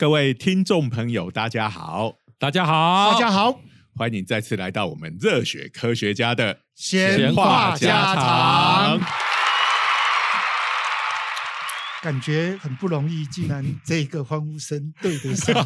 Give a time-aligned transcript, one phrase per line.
[0.00, 3.60] 各位听众朋友，大家好，大家好，大家好，
[3.94, 8.98] 欢迎再次来到我们热血科学家的闲话家常。
[12.00, 15.62] 感觉很不容易，竟然这个欢呼声对得上，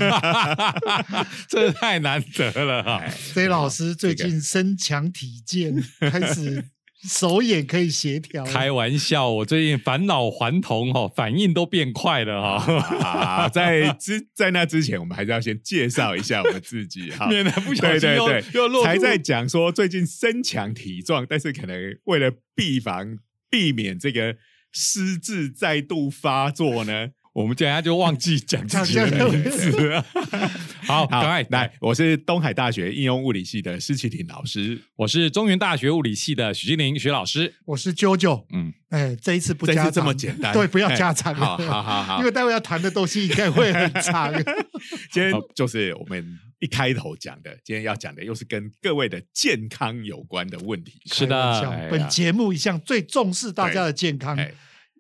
[1.47, 3.01] 这太难得了哈！
[3.33, 6.71] 飞老师最近身强体健，开始
[7.09, 8.45] 手眼可以协调。
[8.45, 12.75] 开玩笑，我最近返老还童哈，反应都变快了哈。
[13.01, 23.19] 啊，在之在那之前，我们还是要先介绍一下我们自己哈， 免得不小心又对对对，又落在讲说最近身强体壮，但是可能为了避防
[23.51, 24.37] 避免这个
[24.73, 30.05] 失智再度发作呢，我们等一下就忘记讲自己的名字了。
[30.87, 34.79] 好，好赶快来，我是东海大学应用物理系的施启廷老师。
[34.97, 37.55] 我是中原大学物理系的许金玲许老师。
[37.65, 44.33] 我是啾啾，嗯，哎，这一次不这一次加长这么简单对，不要哎加长了，好好好好 因为待会要谈的东西应该会很长。
[45.11, 51.01] 今天就是我们一开头讲的，今天要讲的又是跟各位的健康有关的问题。
[51.07, 54.53] 是的，哎本节目一向最重视大家的健康哎，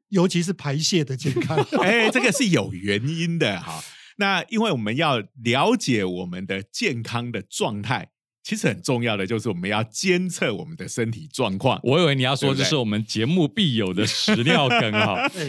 [0.08, 1.58] 尤其是排泄的健康。
[1.82, 3.84] 哎，这个是有原因的哈。
[4.16, 8.08] 那因为我们要了解我们的健康的状态，
[8.42, 11.80] 其实很重要的就是我们要监测我们的身体状况。
[11.82, 15.28] 我以为你要说这是我们节目必有的食料梗哈。
[15.34, 15.44] 哎，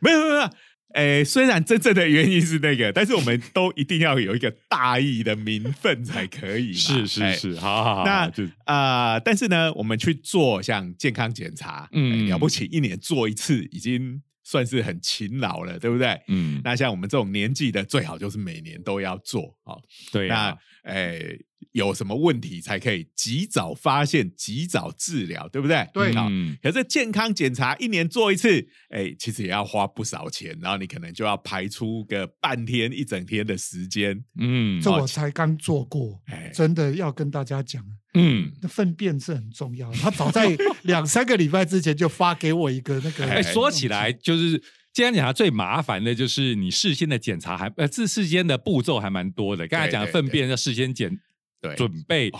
[0.00, 0.50] 没有没有没有，
[0.94, 6.72] 诶，虽然真正的原因是那个，但是我们都一定要有一个大义的名分才可以。
[6.74, 8.30] 是是哎是，好好好，那
[8.64, 16.20] 啊、呃但是呢，我们去做像健康检查，嗯嗯，了不起，一年做一次，已经算是很勤劳了，对不对？
[16.28, 19.80] 嗯，那像我们这种年纪的，最好就是每年都要做哦。
[20.12, 21.38] 对啊那，诶、
[21.72, 25.86] 有什么问题才可以及早发现、及早治疗，对不对？
[25.92, 26.26] 对好。
[26.30, 34.22] 嗯可是健康检查一年做一次，哎，其实也要花不少钱，然后你可能就要排出个半天、一整天的时间。
[34.38, 37.84] 嗯这我才刚做过哎，真的要跟大家讲。
[38.14, 40.48] 嗯，那粪便是很重要的，他早在
[40.82, 43.24] 两三个礼拜之前就发给我一个那个。
[43.30, 44.62] 哎，说起来就是。
[44.92, 49.64] 健康检查最麻烦的就是你事先的检查还呃，这事先的步骤还蛮多的。
[49.68, 51.16] 刚才讲的粪便要事先检
[51.60, 52.30] 对，准备，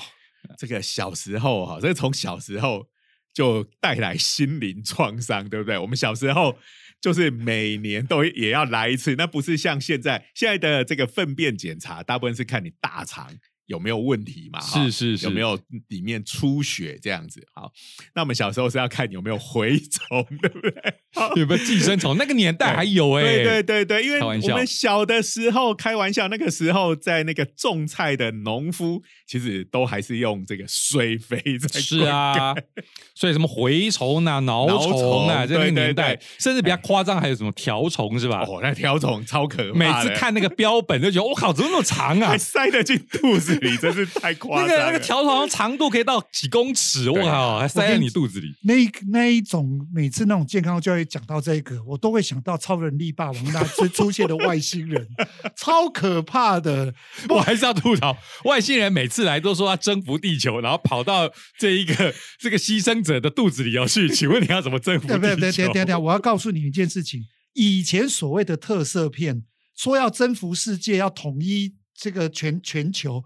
[0.56, 2.86] 这个小时候哈，这个从小时候
[3.32, 5.76] 就带来心灵创伤，对不对？
[5.78, 6.58] 我们小时候
[7.00, 13.30] 就是每年都也要来一次，那不是像现在现在的这个粪便检查，大部分是看你大肠
[13.70, 15.56] 有没有问题嘛，是是是有没有
[15.88, 17.41] 里面出血这样子。
[17.54, 17.70] 好，
[18.16, 20.94] 那我们小时候是要看有没有蛔虫， 对不对？
[21.14, 22.16] 好有没有寄生虫？
[22.16, 32.53] 那个年代还有哎，对对对对，因为我们小的时候开玩笑，那个时候在那个种菜的农夫，其实都还是用这个水肥在是啊，
[33.14, 38.44] 所以什么蛔虫啊、挠虫啊，那个年代对，甚至比较夸张，还有什么条虫是吧？
[38.48, 42.38] 哦，那条虫超可怕，每次看那个标本就觉得，我靠，怎么那么长啊还？
[42.38, 44.84] 塞得进肚子里，真是太夸那张了。
[44.87, 48.48] 个那个条虫好像长度可以到几公尺，我靠，还塞在你肚子里。
[48.65, 55.06] 那一那一种每次那种健康教育讲到这个，我都会想到超人力霸王那次出现的外星人，
[55.56, 56.93] 超可怕的。
[57.28, 64.09] 我还是要吐槽，外星人每次来都说要征服地球，然后跑到这一个 这个牺牲者的肚子里要去。
[64.15, 65.19] 请问你要怎么征服地球？
[65.19, 67.21] 对对对，我要告诉你一件事情：
[67.54, 69.42] 以前所谓的特色片
[69.77, 73.22] 说要征服世界，要统一这个全全球，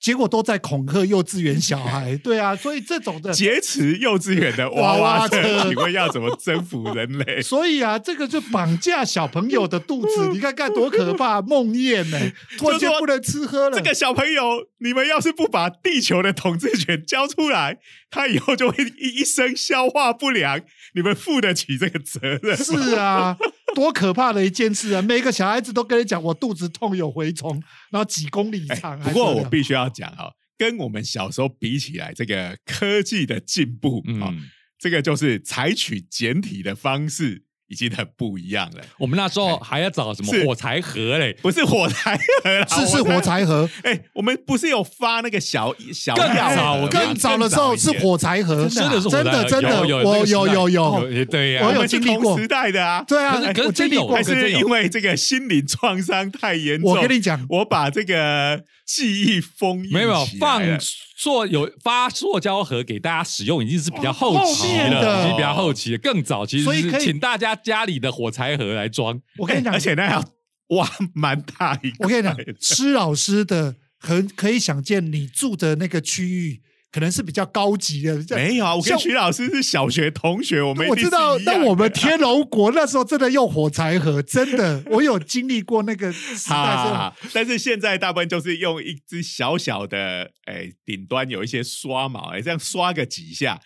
[0.00, 2.16] 结果都在恐吓幼稚园小孩。
[2.22, 3.32] 对啊，所以这种的。
[3.32, 7.40] 劫持幼稚园的娃娃娃车，请问要怎么征服人类？
[7.42, 11.42] 所以啊，这个就绑架小朋友的肚子， 你看看多可怕！
[11.42, 12.18] 梦魇呢、
[12.56, 13.76] 突然间不能吃喝了。
[13.76, 17.78] 这个小朋友，你们要是不把地球的统治权交出来，
[18.10, 20.60] 他以后就会一一生消化不良。
[20.94, 22.56] 你们负得起这个责任？
[22.56, 23.36] 是啊，
[23.74, 25.02] 多可怕的一件事啊！
[25.02, 28.98] 每个小孩子都跟你讲，我肚子痛有蛔虫，然后几公里长。
[29.00, 34.48] 不过我必须要讲啊，跟我们小时候比起来，这个科技的进步啊、嗯，
[34.78, 38.82] 这个就是采取简体的方式已经很不一样了。
[38.98, 41.34] 我们那时候还要找什么火柴盒嘞？
[41.40, 43.18] 不是火柴盒啦，是是火。
[43.28, 53.04] 柴盒，哎、我们不是有发那个小小更药早更早的时候是火柴盒，真的是火柴盒真的真的，有我有有有，有对呀，我有经历过时代的啊。
[53.06, 56.90] 对啊可是，可是经历过真有还是因为这个心理创伤太严重？
[56.92, 65.98] 我跟你讲我把这个记忆封印没有起来放了塑有发塑胶盒给大家使用，已经是比较后期了，的已经比较后期了。
[65.98, 69.20] 更早其实是所以请大家家里的火柴盒来装。
[69.36, 70.24] 我跟你讲而，且那要
[70.68, 71.96] 哇蛮大一个。
[71.98, 76.62] 我跟你讲，施老师的很可以想见，你住的那个区域，
[76.98, 78.16] 可可能是比较高级的。
[78.34, 93.60] 没有啊，我跟徐老师是小学同学，我们我知道那我们天龙国那时候真的用火柴盒，真的，我有经历过那个时代 但是现在大部分就是用一只小小的，哎，顶端有一些刷毛，哎，这样刷个几下，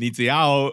[0.00, 0.72] 你只要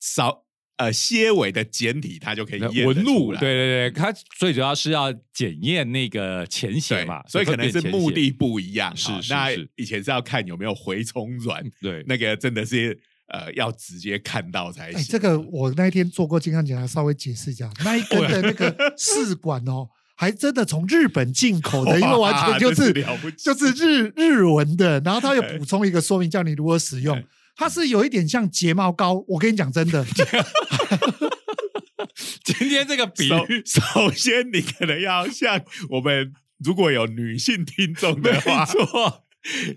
[0.00, 0.42] 少
[0.80, 8.96] 呃蝎尾的简体，它就可以验纹路，了对对对，它最主要是要检验那个浅写对嘛，所以可能是目的不一样。
[8.96, 12.98] 是那以前是要看有没有回冲软， 对，那个真的是
[13.28, 15.04] 呃要直接看到才哎，行。
[15.10, 19.86] 这个我那一天做过健康检查，稍微解释一下，那一根的那个试管哦，
[20.16, 27.24] 还真的从日本进口的，因为完全就是是了不起就是日日文的，然后它有补充一个说明，叫你如何使用哎。
[27.60, 30.02] 它是有一点像睫毛膏，我跟你讲真的，
[32.42, 36.32] 今天这个比喻首先，你可能要像我们
[36.64, 39.26] 如果有女性听众的话，错，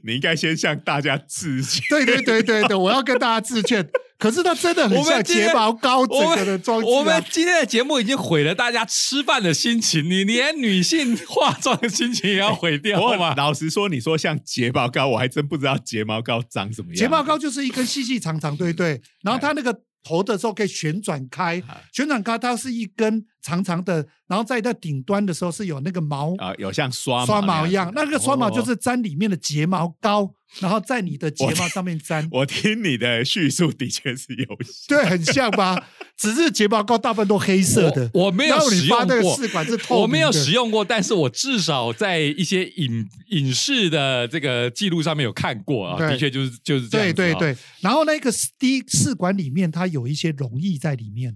[0.04, 1.84] 你应该先向大家致歉。
[1.90, 3.90] 对对对对对，我要跟大家致歉。
[4.20, 6.90] 可是他真的很像睫毛膏整我个的装置、啊。
[6.90, 13.34] 我们今天的节目已经毁了大家吃饭的心情，你连女性化妆的心情也要毁掉我吗？
[13.36, 16.96] 老实说，你说像睫毛膏，我还真不知道睫毛膏长什么样。
[16.96, 34.88] 睫毛膏就是一根细细长长，对对，然后它那个头的时候可以旋转开哎，旋转开它是一根长长的，然后在它顶端的时候是有那个毛啊、有像刷刷毛毛一样，那个刷毛就哦是粘里面的睫毛膏，然后在你的睫毛上面粘，我听你的叙述的确是有像。
[34.88, 35.88] 对，很像吧？
[36.24, 51.36] 只是睫毛膏大部分都黑色的，我我没有使用过发那个试管是透明的，我没有使用过，但是我至少在一些影影视的这个记录上面有看过啊，的确就是就是这样对对对，然后那个滴试管里面它有一些溶液在里面，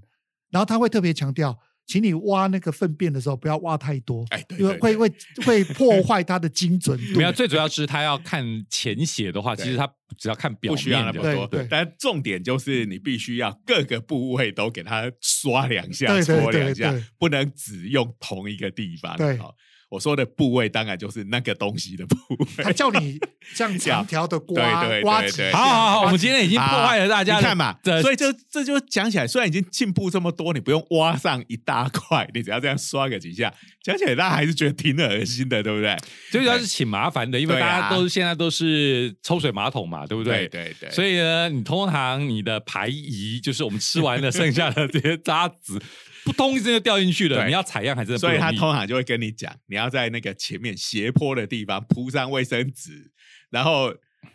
[0.51, 5.09] 然后他会特别强调，请你挖那个粪便的时候不要挖太多，哎对因为对会会
[5.45, 7.17] 会破坏它的精准度。
[7.17, 7.23] 没。
[7.23, 11.67] 有，最主要是他要看浅血的话，其实他只要看表面不需要那么多，对对。
[11.71, 19.15] 但重点就是你必须要各个部位都给它刷两下、搓两下不能只用同一个地方。
[19.15, 19.37] 对。
[19.37, 19.55] 好
[19.89, 22.15] 我说的部位当然就是那个东西的部
[22.57, 22.73] 他位。
[22.73, 23.17] 叫你
[23.55, 35.95] 这样长条的刮对对对对对刮几下好好好，我们今天已经破坏了大家的你看嘛，所以就这就讲起来，虽然已经进步这么多，你不用挖上一大块，你只要这样刷个几下，讲起来大家还是觉得挺恶心的，对不对？
[36.31, 40.47] 最主要是挺麻烦的，因为大家都现在都是抽水马桶嘛，对不对？
[40.49, 45.81] 对对，所以呢，你通常你的排遗就是我们吃完了剩下的这些渣子，
[46.27, 47.37] 不通一声就掉进去了。
[47.37, 48.51] 对你要采样还是所以他。
[48.57, 53.11] 通常就会跟你讲，你要在那个前面斜坡的地方铺上卫生纸，
[53.51, 53.93] 然后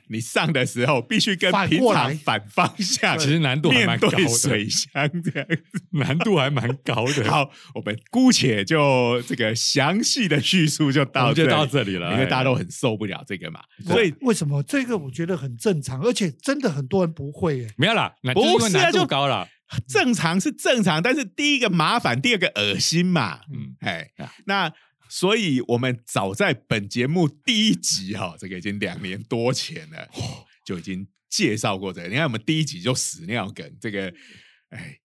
[0.09, 4.89] 你上的时候必须跟平常反方向，其实难度还蛮高的水箱
[5.21, 5.83] 这样子。
[5.99, 7.25] 难度还蛮高的。
[7.29, 17.69] 好，我们姑且就这个详细的叙述就到就到这里了，因为大家都哎很受不了这个嘛，所以为什么这个我觉得很正常，而且真的很多人不会耶。
[17.77, 19.49] 没有啦，难不就是因为难度高了。
[19.89, 24.73] 正常是正常，但是第一个麻烦，第二个恶心嘛，嗯，哎啊，那
[25.09, 30.09] 所以我们早在本节目第一集哈、这个已经两年多前了，
[30.65, 32.09] 就已经介绍过这个。
[32.09, 34.13] 你看我们第一集就屎尿梗，这个
[34.71, 34.97] 哎，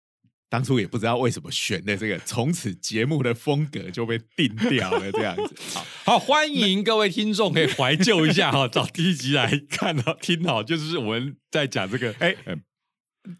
[0.49, 5.55] 当初也不知道为什么选的这个，从此节目的风格就被定掉了这样子。
[5.75, 12.55] 好，好，欢迎各位听众可以怀旧一下哈，找第一集来看到听好，就是我们在讲这个，哎呃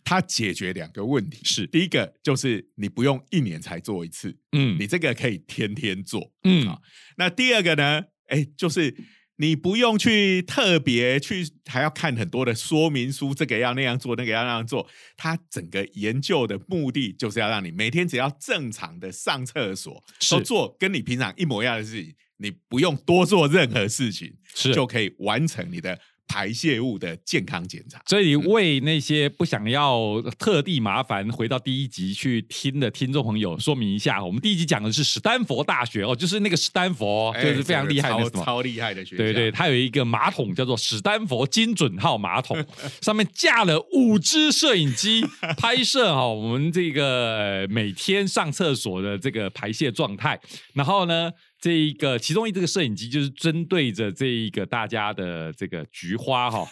[0.03, 6.34] 它解决两个问题，是第一个就是你不用一年才做一次，嗯你这个可以天天做。
[6.44, 6.79] 嗯啊
[7.17, 8.03] 那第二个呢？
[8.27, 8.96] 哎，就是
[9.38, 14.88] 你不用去特别去，还要看很多的说明书，这个要那样做，那个要那样做。
[15.15, 25.98] 它整个研究的目的就是要让你每天只要正常的上厕所，都做跟你平常一模一样的事情，你不用多做任何事情，是就可以完成你的
[26.28, 28.02] 排泄物的健康检查。
[28.06, 38.30] 所以为那些不想要特地麻烦回到第一集去听的听众朋友说明一下，我们第一集讲的是史丹佛大学哦，就是那个史丹佛，哎就是非常厉害的。
[38.30, 39.18] 超超厉害的学校。
[39.18, 42.58] 对对，它有一个马桶叫做史丹佛精准号马桶，
[43.02, 45.26] 上面架了五只摄影机
[45.58, 50.40] 拍摄哈、我们这个呃每天上厕所的这个排泄状态。
[50.74, 51.32] 然后呢，
[51.68, 56.66] 这一个其中一这个摄影机就是针对着这一个大家的这个菊花哈、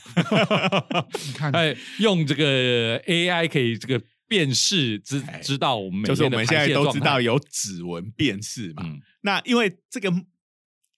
[1.27, 6.89] 你看，哎，用这个 AI 可以这个辨识知哎知道我们每就是我们现在都。
[6.93, 8.83] 知道有指纹辨识嘛。
[8.85, 10.09] 嗯，那因为这个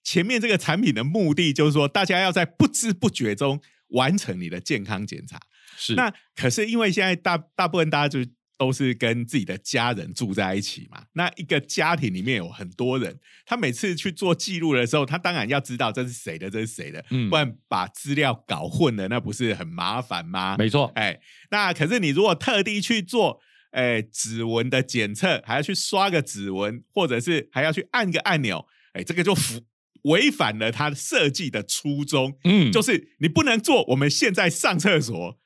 [0.04, 5.40] 前面这个产品的目的就是说，大家要在不知不觉中完成你的健康检查。
[5.76, 8.20] 是那可是因为现在大大部分大家就
[8.58, 11.04] 都是跟自己的家人住在一起嘛。
[11.12, 17.30] 那一个家庭里面有很多人，他每次去做记录的时候，他当然要知道这是谁的，这是谁的，嗯。
[17.30, 20.56] 不然把资料搞混了，那不是很麻烦吗？
[20.58, 29.60] 没错，哎，那可是你如果特地去做，哎，指纹的检测，还要去刷个指纹，或者是还要去按个按钮，哎，这个就符
[30.04, 35.38] 违反了它设计的初衷，嗯，就是你不能做我们现在上厕所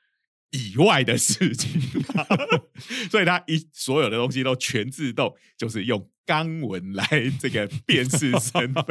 [0.51, 1.81] 以外的事情，
[3.09, 7.05] 所以它一所有的东西都全自动，就是用肛纹来
[7.39, 8.85] 这个辨识身份。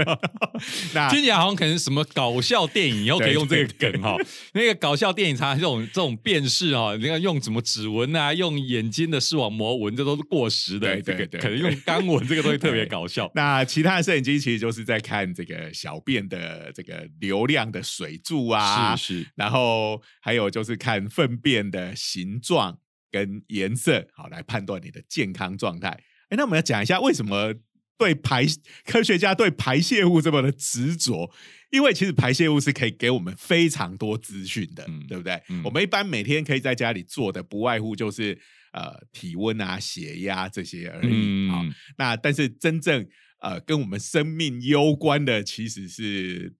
[0.92, 4.16] 那听起来好像可能什么搞笑电影以后可以用这个梗哈，
[4.52, 10.94] 那个搞笑电影常常这种这种辨识哈，你看用什么指纹啊，用眼睛的视网膜纹，这都是过时的。
[11.00, 13.30] 对对对这个可能用肛纹 这个东西特别搞笑。
[13.34, 22.78] 那其他的摄影机其实就是在看这个小便的这个流量的水柱啊，是是，然后还有就是看粪便的形状
[23.12, 25.90] 跟颜色，好来判断你的健康状态。
[26.30, 27.54] 哎，那我们要讲一下为什么
[27.98, 28.44] 对排
[28.84, 31.30] 科学家对排泄物这么的执着？
[31.70, 35.40] 因为其实排泄物是可以给我们非常多资讯的，嗯对不对？
[35.48, 38.38] 嗯我们一般每天可以在家里做的，不外乎就是
[38.72, 41.48] 呃体温啊、血压这些而已。
[41.48, 43.06] 好、嗯，那但是真正
[43.40, 46.54] 呃跟我们生命攸关的，其实是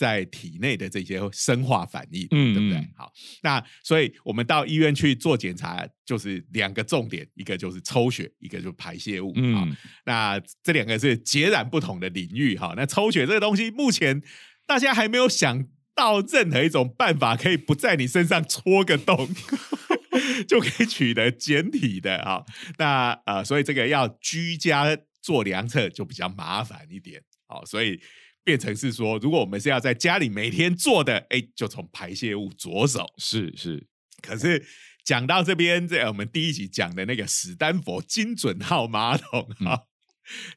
[0.00, 2.88] 在体内的这些生化反应，嗯对不对嗯？
[2.96, 9.28] 好，那所以我们到医院去做检查，就是两个重点，一个就是抽血，一个就是排泄物。
[9.32, 9.76] 啊、嗯，
[10.06, 12.72] 那这两个是截然不同的领域哈。
[12.74, 14.22] 那抽血这个东西，目前
[14.66, 19.28] 大家还没有想到任何一种办法可以不在你身上戳个洞。
[20.48, 22.42] 就可以取得简体的啊，
[22.78, 28.00] 那呃，所以这个要居家做量测就比较麻烦一点，好，所以
[28.50, 33.06] 变成是说，如果我们是要在家里每天做的，哎，就从排泄物着手。
[33.16, 33.86] 是是，
[34.20, 34.66] 可是
[35.04, 39.84] 讲到这边，这我们第一集讲的那个史丹佛精准号马桶哈、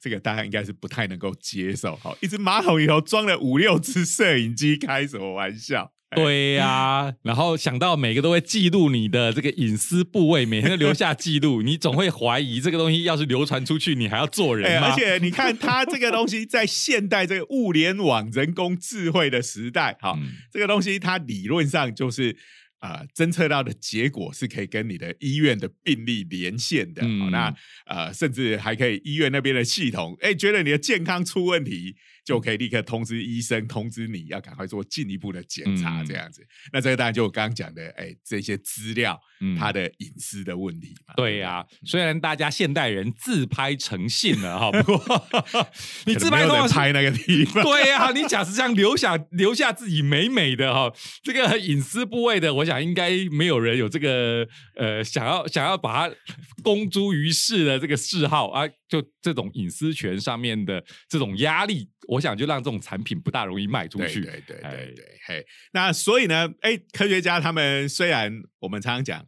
[0.02, 1.96] 这个大家应该是不太能够接受。
[1.98, 5.94] 好，一只马桶里头装了五六只摄影机，开什么玩笑？
[6.14, 14.92] 哎对呀、然后想到每个都会记录你的这个隐私部位，每天都留下记录，你总会怀疑这个东西要是流传出去，你还要做哎人吗？
[14.92, 22.36] 而且你看，它这个东西在现代这个物联网、人工智慧的时代，哈、嗯这个东西它理论上就是
[22.80, 27.02] 呃侦测到的结果是可以跟你的医院的病例连线的。
[27.32, 27.54] 那
[27.86, 36.46] 呃甚至还可以医院那边的系统，哎，觉得你的健康出问题，就可以立刻通知医生，通知你要赶快做进一步的检查，嗯这样子。
[36.72, 41.14] 那这个当然就我刚刚讲的，哎，这些资料、嗯它的隐私的问题嘛。
[41.18, 45.28] 对呀、虽然大家现代人自拍成性了哈，不过
[46.06, 47.62] 你自拍通常是人拍那个地方。
[47.64, 50.92] 对呀、你假设这样留下留下自己美美的哈，
[51.24, 56.16] 这个隐私部位的，我想应该没有人有这个呃想要想要把它
[56.64, 58.64] 公诸于世的这个嗜好啊，
[58.94, 64.22] 就这种隐私权上面的这种压力，我想就让这种产品不大容易卖出去。
[64.22, 69.26] 对对对哎对对，嘿，那所以呢，哎，科学家他们虽然我们常常讲，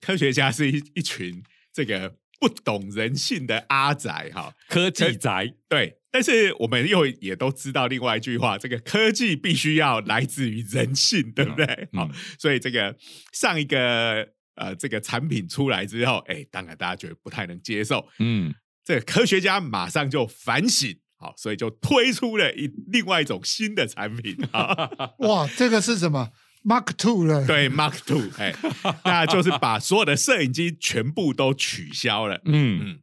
[0.00, 11.66] 科学家是一一群这个不懂人性的阿宅哈，科技宅，对，但是我们又也都知道另外一句话，这个科技必须要来自于人性，对不对？
[11.92, 12.96] 嗯好、所以这个
[13.34, 20.98] 上一个呃这个产品出来之后，哎，当然大家觉得不太能接受，嗯，这个科学家马上就反省。
[21.16, 26.30] 好，所以就推出了一另外一种新的产品啊， 哇，这个是什么
[26.64, 27.46] Mark Two 了？
[27.46, 28.54] 对，Mark Two，哎，
[29.04, 32.42] 那就是把所有的摄影机全部都取消了。
[32.44, 33.00] 嗯嗯，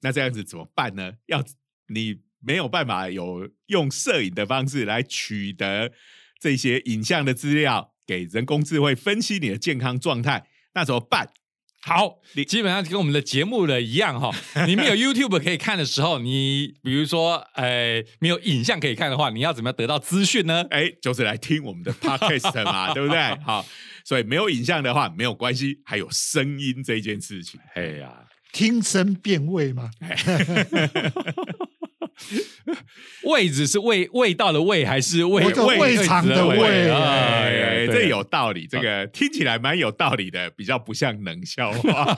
[0.00, 1.14] 那这样子怎么办呢？
[1.26, 1.44] 要
[1.92, 5.92] 你没有办法有用摄影的方式来取得
[6.40, 11.30] 这些影像的资料，给人工智慧分析你的健康状态，那怎么办？
[11.82, 14.30] 好，基本上跟我们的节目的一样哈。
[14.66, 20.62] 你没有 YouTube 可以看的时候，你比如说呃没有影像可以看的话，你要怎么样得到资讯呢？
[20.70, 23.18] 哎，就是来听我们的 Podcast 嘛，对不对？
[23.44, 23.64] 好，
[24.04, 27.58] 所以没有影像的话没有关系，还有声音这件事情。
[27.74, 28.12] 哎呀，
[28.52, 29.90] 听声辨位嘛。
[33.24, 35.42] 位置是味味道的味还是味？
[35.42, 36.58] 那个味胃肠的味？
[36.58, 42.16] 胃哎这有道理，这个听起来蛮有道理的，比较不像冷笑话。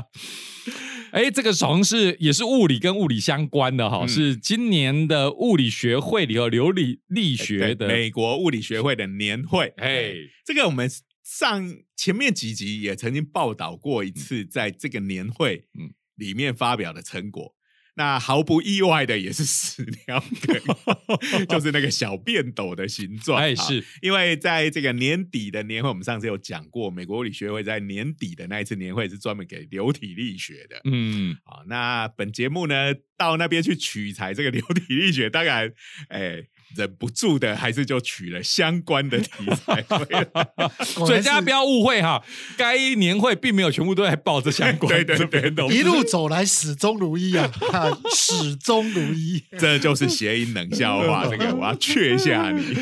[1.12, 4.08] 哎，这个好像是也是物理跟物理相关的哈，嗯。
[4.08, 10.90] 是今年的物理学会里头流理力学的，美国物理学会的年会，哎哎，这个我们
[11.22, 15.90] 上前面几集也曾经报道过一次，在这个年会嗯。
[16.16, 17.54] 里面发表的成果。
[17.96, 23.38] 那毫不意外的也是屎尿梗，就是那个小便斗的形状。
[23.38, 30.80] 啊哎是因为在这个年底的年会，我们上次有讲过，美国物理学会在年底的那一次年会是专门给流体力学的。
[30.84, 35.72] 嗯，好，那本节目呢，到那边去取材这个流体力学，当然，
[36.08, 36.42] 哎，
[36.74, 39.28] 忍不住的还是就取了相关的题
[39.64, 39.84] 材。
[40.84, 42.24] 所以大家不要误会哈，
[42.56, 49.44] 该年会并没有全部都在报这相关 对对对一路走来始终如一啊，啊始终如一。
[49.58, 52.74] 这就是谐音冷笑话，这个我要确下你。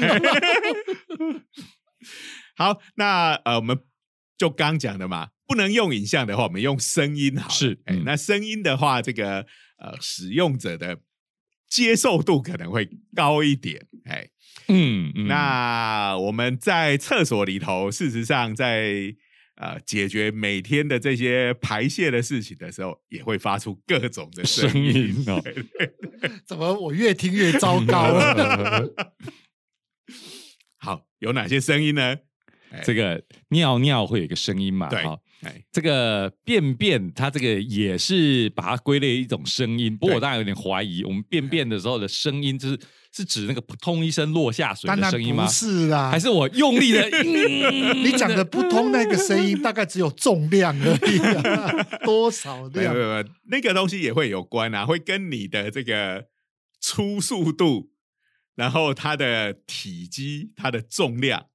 [2.57, 3.79] 好，那呃，我们
[4.39, 8.03] 就刚讲的嘛，不能用影像的话，我们用声音好是嗯。
[8.05, 9.45] 那声音的话，这个
[9.79, 10.99] 呃，使用者的
[11.69, 13.87] 接受度可能会高一点。
[14.05, 14.29] 哎，
[14.69, 19.15] 嗯嗯，那我们在厕所里头，事实上在
[19.57, 28.89] 呃解决每天的这些排泄的事情的时候，也会发出各种的声声音音哦对对 怎么我越听越糟糕了？
[30.79, 32.17] 好，有哪些声音呢？
[32.83, 34.89] 这个尿尿会有一个声音嘛？
[34.89, 39.97] 对哈，哎，这个便便，它这个也是把它归类一种声音。
[39.97, 42.79] 不过我当然有点怀疑，我们便便的时候的声音，就是
[43.13, 45.51] 是指那个扑通一声落下水的声音吗不？
[45.53, 47.09] 是啦，还是我用力的？
[47.95, 53.17] 你讲的扑通那个声音，大概只有重量而已啊， 多少量没有没？
[53.19, 56.27] 有，那个东西也会有关啊，会跟你的这个
[56.81, 57.91] 初速度，
[58.55, 61.47] 然后它的体积、它的重量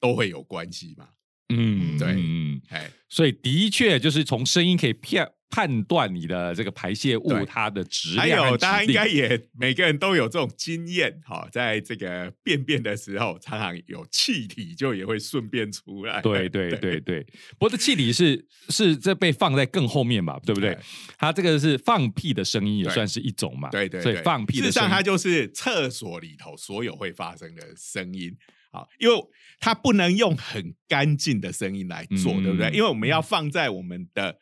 [0.00, 1.08] 都会有关系嘛。
[1.48, 2.08] 嗯，对。
[2.08, 16.20] 嗯，哎，所以的确就是从声音可以判判断你的这个排泄物它的质量还有大家应该也每个人都有这种经验，哈、在这个便便的时候，常常有气体就也会顺便出来。
[16.20, 20.74] 对 对对对，不过这气体是是这被放在更后面嘛，对不对？
[20.74, 20.80] 对？
[21.16, 28.36] 它这个是放屁的声音也算是一种嘛，对对对，所以放屁的声音事实上它就是厕所里头所有会发生的声音。
[28.70, 29.14] 好，因为
[29.58, 32.70] 它不能用很干净的声音来做，嗯对不对？
[32.70, 34.38] 因为我们要放在我们的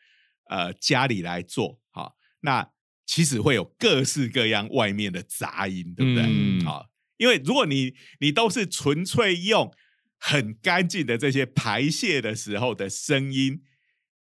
[0.49, 2.69] 呃家里来做，好，那
[3.05, 6.25] 其实会有各式各样外面的杂音，对不对？
[6.27, 9.73] 嗯好，因为如果你你都是纯粹用
[10.19, 13.61] 很干净的这些排泄的时候的声音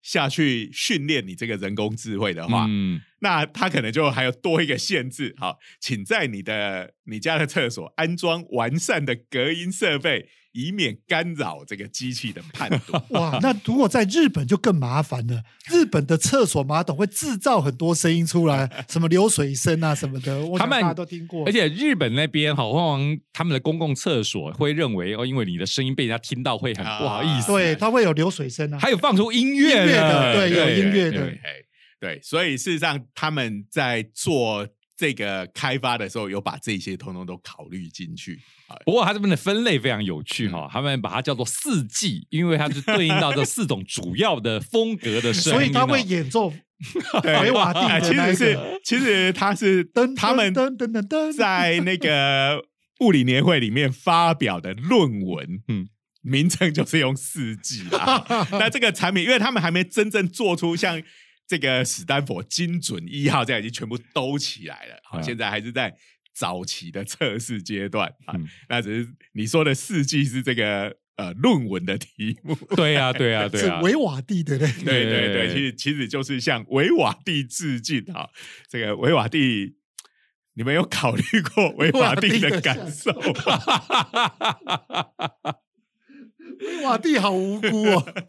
[0.03, 3.01] 下去训练你这个人工智慧的话，嗯。
[3.21, 13.03] 那它可能就还有多一个限制，好，请在你的你家的厕所安装完善的隔音设备，以免干扰这个机器的判断。
[13.11, 15.43] 哇，那如果在日本就更麻烦了。
[15.71, 21.47] 日本的厕所马桶会制造很多声音出来， 什么流水声啊什么的，我他们大家都听过。
[21.47, 28.79] 而且日本那边好，往往他们的公共厕所会认为哦，因为你的声音被人家听到会很不好意思，对，它会有流水声啊。
[28.79, 31.33] 还有放出音乐的的，对有音乐的
[32.01, 34.67] 对，所以事实上他们在做
[35.03, 38.39] 这个开发的时候，有把这些通通都考虑进去。
[38.69, 46.53] 啊 不过它这边的分类非常有趣哈、他们把它叫做四季，因为它是对应到这四种主要的风格的声音、哦，所以它会演奏
[47.21, 52.65] 对维瓦蒂其实是其实他是噔，他们噔噔噔噔，在那个
[53.01, 55.89] 物理年会里面发表的论文，嗯嗯，
[56.23, 58.25] 名称就是用四季啦。
[58.53, 61.03] 那这个产品，因为他们还没真正做出像
[61.53, 65.95] 这个史丹佛精准一号这样已经全部兜起来了，好，嗯现在还是在
[66.35, 68.33] 早期的测试阶段啊。
[68.35, 72.57] 嗯那只是你说的四季是这个呃论文的题目。
[72.75, 74.83] 对呀、对呀、 对呀、是维瓦蒂的那个。
[74.83, 78.31] 对对对，对其实其实就是向维瓦蒂致敬哈。
[78.67, 79.77] 这个维瓦蒂，
[80.55, 81.23] 你们有考虑
[81.55, 83.61] 过维瓦蒂的感受吗？
[86.61, 88.27] 维瓦蒂好无辜哦。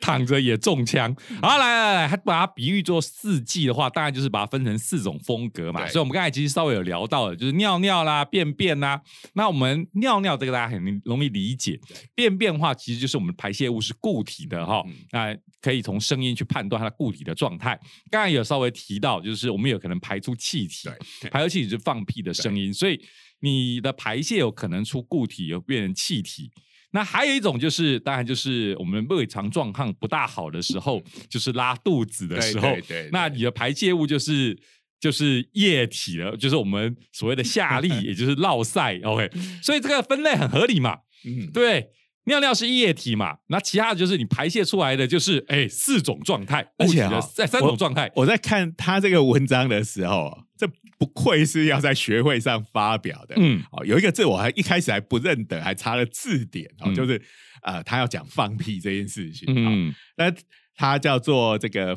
[0.00, 1.14] 躺着也中枪。
[1.40, 5.86] 好，来来来，还把它比喻做四季的话，当然就是把它分成四种风格嘛。
[5.88, 9.00] 所以，我们刚才其实稍微有聊到的，就是尿尿啦、便便啦。
[9.34, 11.78] 那我们尿尿这个大家很容易理解，
[12.14, 14.94] 便便的话其实就是我们排泄物是固体的哈嗯。
[15.12, 17.78] 那可以从声音去判断它的固体的状态。
[18.10, 20.88] 刚才有稍微提到，就是我们有可能排出气体，
[21.30, 23.00] 排出气体是放屁的声音，所以
[23.40, 26.50] 你的排泄有可能出固体，有变成气体。
[26.92, 33.02] 那还有一种就是，当然就是我们胃肠状况不大好的时候，就是拉肚子的时候，对对对。
[33.04, 34.58] 对那你的排泄物就是
[34.98, 38.98] 就是液体了，就是我们所谓的下痢， 也就是落塞。
[39.04, 39.30] OK，
[39.62, 41.90] 所以这个分类很合理嘛，嗯，对。
[42.28, 53.34] 尿尿是液体嘛，那其他的就是你排泄出来的就是哎四种状态，而且物体的三三种状态，我在看他这个文章的时候，这不愧是要在学会上发表的。
[53.38, 57.20] 嗯哦，有一个字我还一开始还不认得，还查了字典哦，嗯就是
[57.62, 59.46] 呃，他要讲放屁这件事情。
[59.48, 60.32] 嗯，嗯那
[60.74, 61.96] 他叫做这个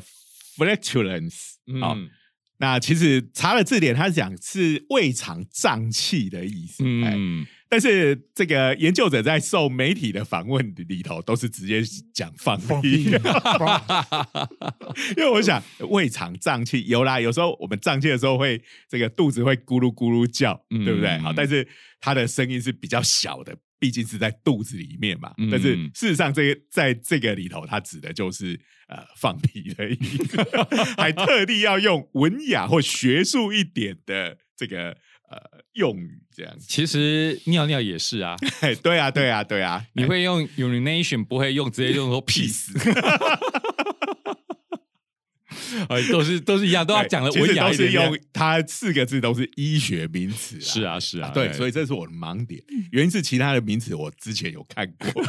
[0.56, 2.10] flatulence 啊、嗯
[2.62, 6.84] 那其实查了字典，他讲是胃肠胀气的意思。
[7.02, 11.80] 哎，嗯，但是这个研究者在受媒体的访问里头，都是直接
[12.12, 13.12] 讲放放屁 屁，，
[15.16, 21.16] 因为我想胃肠胀气有啦，有时候我们胀气的时候会这个肚子会咕噜咕噜叫，嗯对不对？
[21.18, 21.66] 好，但是
[22.00, 25.32] 它的声音是比较小的，毕竟是在肚子里面嘛。
[25.38, 29.94] 嗯但是事实上，这个在这个里头，它指的就是呃放屁的意
[30.26, 30.36] 思，
[30.98, 34.96] 还特地要用文雅或学术一点的这个
[35.30, 36.66] 呃用语，这样子。
[36.68, 42.72] 其实尿尿也是啊，嘿 对啊，对啊，对啊，你会用 urination，不会用直接用说 屁死，
[45.88, 48.26] 呃， 都是都是一样，都要讲的对其实文雅一点点都是用。
[48.32, 50.60] 它四个字都是医学名词啊。
[50.60, 52.62] 是啊，是啊，对，所以这是我的盲点。
[52.90, 55.22] 原因是其他的名词我之前有看过，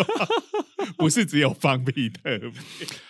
[0.97, 2.51] 不是只有放屁特别。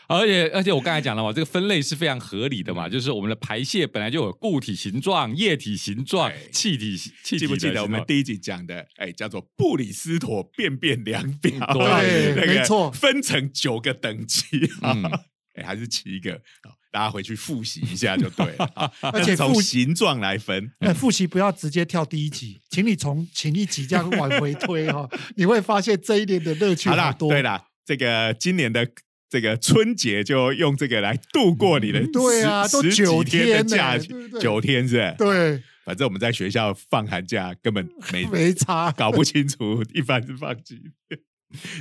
[0.07, 8.85] 而且而且我刚才讲了嘛，这个分类是非常合理的嘛，嗯就是我们的排泄本来就有固体形状、液体形状、气体气体记不记得我们第一集讲的？
[8.97, 12.33] 哎，叫做布里斯妥便便量表，对。
[12.35, 12.91] 那个没错。
[12.91, 14.45] 分成九个等级，
[14.81, 15.03] 嗯。
[15.55, 18.91] 哎，还是七个，好大家回去复习一下就对了。
[19.01, 27.29] 而且那从形状来分，呃，复习不要直接跳第一集，请你从前一集这样往回推哈、 你会发现这一年的乐趣好啦，多。
[27.29, 28.87] 对啦，这个今年的
[29.29, 35.15] 这个春节就用这个来度过你的对啊都十九天的假对不对九天是？
[35.17, 38.91] 对，反正我们在学校放寒假根本没 没差。
[38.91, 40.75] 搞不清楚，一般是放几
[41.07, 41.19] 天。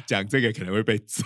[0.06, 1.24] 讲这个可能会被揍。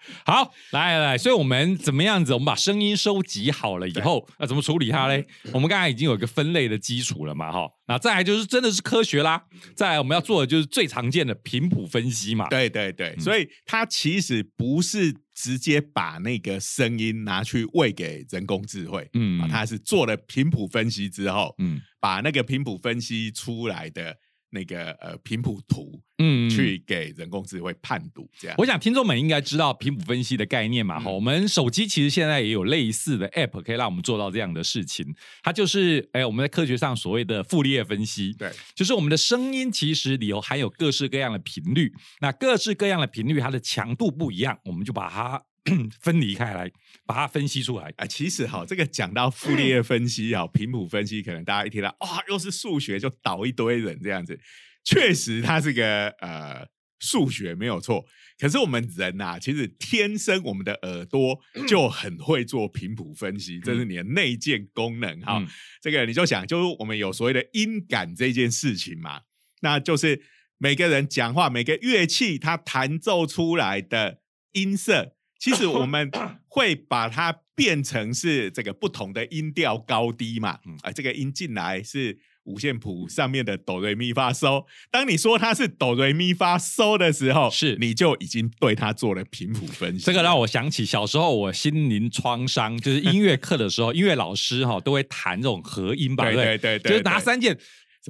[0.24, 2.32] 好，来来来，所以我们怎么样子？
[2.34, 5.26] 我们把声音收集好了以后，那怎么处理它嘞？
[5.52, 7.68] 我们刚才已经有一个分类的基础了嘛，哈。
[7.86, 9.42] 那再来就是真的是科学啦。
[9.74, 12.46] 再来我们要做的就是最常见的频谱分析嘛。
[12.48, 24.14] 对对对，嗯所以它其实不是直接把那个声音拿去喂给人工智慧，嗯啊，它是做了频谱分析之后，嗯把那个频谱分析出来的
[24.50, 28.56] 那个呃频谱图嗯去给人工智慧判读，这样。
[28.58, 35.14] 我想听众们应该知道频谱分析的概念嘛，哈、嗯我们手机其实现在也有类似的 App 可以让我们做到这样的事情。
[35.42, 45.42] 它就是，哎，我们在科学上所谓的傅立叶分析，对，就是我们的声音其实里头含有各式各样的频率，那各式各样的频率它的强度不一样，我们就把它
[46.00, 46.70] 分离开来，
[47.06, 47.92] 把它分析出来。
[47.96, 54.38] 啊，其实哈，这个讲到傅立叶分析啊，频谱分析，可能大家一听到啊、又是数学，就倒一堆人这样子。
[54.84, 56.66] 确实，它是个呃
[56.98, 58.04] 数学没有错。
[58.38, 65.38] 可是我们人呐、其实天生我们的耳朵 就很会做频谱分析，这是你的内建功能哈。
[65.40, 65.48] 嗯
[65.82, 69.22] 这个你就想，就是我们有所谓的音感这件事情嘛，
[69.60, 70.22] 那就是
[70.56, 74.20] 每个人讲话，每个乐器它弹奏出来的
[74.52, 76.10] 音色，其实我们
[76.48, 80.58] 会把它变成是这个不同的音调高低嘛。
[80.66, 84.64] 嗯啊，这个音进来是五线谱上面的哆瑞咪发嗦。
[84.90, 90.04] 当你说它是哆瑞咪发嗦的时候，是你就已经对它做了频谱分析。
[90.04, 97.56] 这个让我想起小时候我心灵创伤，就是音乐课的时候， 音乐老师哈、都会弹这种和音吧，对对对就是拿三件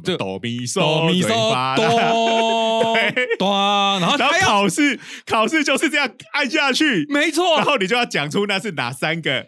[0.04, 7.56] 什就么哆咪嗦哆咪嗦哆对哆，然后然后考试考试就是这样按下去，没错。
[7.56, 9.46] 然，后你就要讲出那是哪三个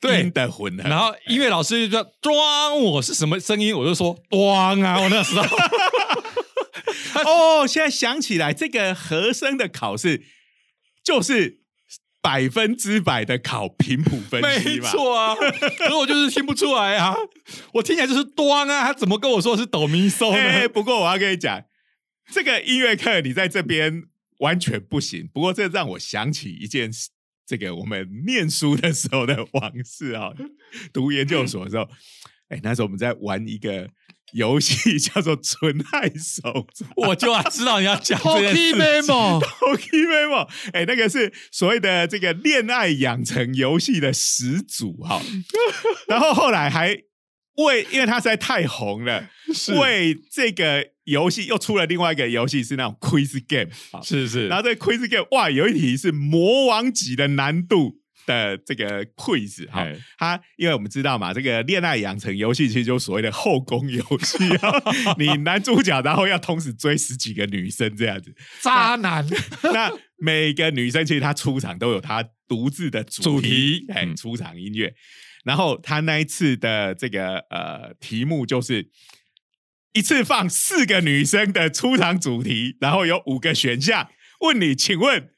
[0.00, 0.20] 对。
[0.20, 0.88] 音的混合。
[0.88, 5.44] 然后音乐老师就说装我是什么声音，我就说 装啊，我那时候。
[7.24, 10.22] 哦，现在想起来，这个和声的考试
[11.02, 11.60] 就是
[12.26, 14.90] 百分之百的考频谱分析没嘛。
[14.90, 17.14] 错啊，可是我就是听不出来啊，
[17.72, 20.68] 我听起来就是端啊，他怎么跟我说是哆咪嗦哎、呢？
[20.68, 21.62] 不过我要跟你讲，
[22.32, 24.02] 这个音乐课你在这边
[24.38, 25.30] 完全不行。
[25.32, 27.10] 不过这让我想起一件事，
[27.46, 30.32] 这个我们念书的时候的往事啊、
[30.92, 31.88] 读研究所的时候，
[32.48, 33.88] 哎、那时候我们在玩一个
[34.32, 36.86] 游戏 叫做《纯爱手札》。
[37.08, 38.78] 我就要知道你要讲这件 Hockey 事情。
[38.78, 45.22] Memo，Poke Memo， 哎、那个是所谓的这个恋爱养成游戏的始祖哈。
[46.08, 46.96] 然后后来还
[47.56, 49.30] 为，因为它实在太红了，
[49.78, 54.02] 为这个游戏又出了另外一个游戏，是那种 Quiz Game 啊。
[54.02, 58.00] 是是，然后这个 Quiz Game，哇，有一题是魔王级的难度。
[58.26, 64.70] 的这个 quiz 哈哎，它因为我们知道嘛，这个恋爱养成游戏其实就所谓的后宫游戏啊，
[65.16, 69.24] 你 男主角然后要同时追十几个女生这样子，渣男，
[69.72, 74.92] 那每个女生其实她出场都有她独自的主主题，哎，嗯出场音乐。
[75.44, 78.90] 然后他那一次的这个呃题目就是
[79.92, 84.10] 一次放四个女生的出场主题，然后有五个选项，
[84.40, 85.30] 问你，请问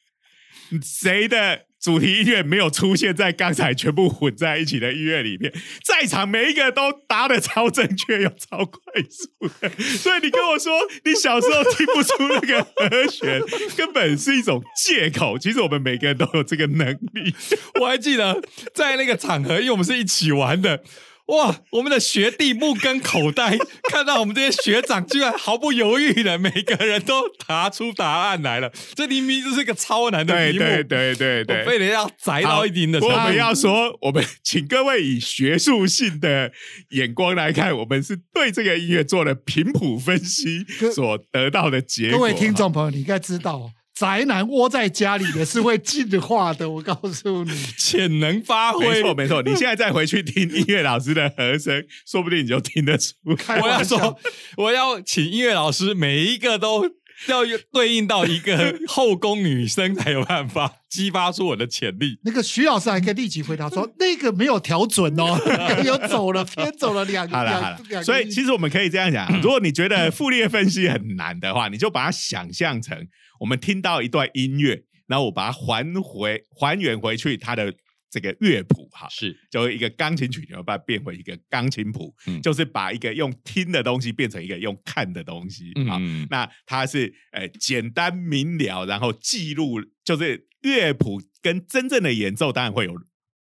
[0.82, 5.52] 谁的主题音乐没有出现在刚才全部混在一起的音乐里面，
[5.84, 10.72] 在场每一个都答的超正确又超快速的，所以你跟我说
[11.04, 13.40] 你小时候听不出那个和弦，
[13.76, 15.38] 根本是一种借口。
[15.38, 17.34] 其实我们每个人都有这个能力。
[17.80, 18.42] 我还记得
[18.74, 20.82] 在那个场合，因为我们是一起玩的。
[21.28, 21.60] 哇！
[21.72, 23.58] 我们的学弟目瞪口呆，
[23.90, 28.72] 看到我们这些学长居然毫不犹豫的，每个人都答出答案来了。
[28.94, 32.98] 这明明就是个超难的题目，对对对对，非得要宅到一定的。
[33.00, 36.50] 我们要说，我们请各位以学术性的
[36.90, 40.64] 眼光来看，我们是对这个音乐做了频谱分析
[40.94, 42.18] 所得到的结果。
[42.18, 43.70] 各位听众朋友，你应该知道。
[43.98, 48.88] 宅男窝在家里的是会进化的，我告诉你， 潜能发挥。
[48.88, 49.42] 没错，没错。
[49.42, 53.14] 你现在再回去听音乐老师的和声，说不定你就听得出。
[53.60, 54.16] 我要说，
[54.56, 56.84] 我要请音乐老师每一个都
[57.26, 57.40] 要
[57.72, 62.20] 对应到一个后宫女生才有办法激发出我的潜力。
[62.22, 65.36] 那个徐老师还可以立即回答说：“那个没有调准哦，
[65.84, 72.96] 有走了，偏走了两两两。”所以其实我们可以这样讲：如果你觉得傅列分析很难的话，你就把它想象成。
[73.38, 77.74] 我们听到一段音乐，然后我把它还回还原回去，它的
[78.10, 79.38] 这个乐谱哈，是。
[79.50, 85.98] 就一个钢琴曲，然后把它变回一个钢琴谱，就是把一个用听的东西变成一个用看的东西啊。
[86.30, 92.94] 那它是呃简单明了，然后记录，就是乐谱跟真正的演奏当然会有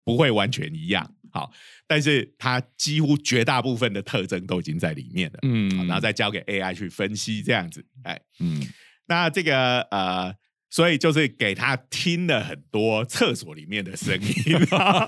[0.05, 1.51] 不会完全一样，好，
[1.87, 8.61] 但是它几乎绝大部分的特征都已经在里面了，嗯，然后再交给 AI 去分析这样子，哎，嗯。
[9.07, 10.35] 那这个呃，
[10.71, 14.59] 所以就是给他听了很多厕所里面的声音，